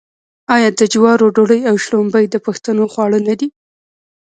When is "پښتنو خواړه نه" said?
2.45-3.35